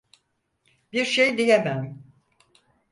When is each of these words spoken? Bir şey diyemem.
Bir 0.93 1.05
şey 1.05 1.37
diyemem. 1.37 2.03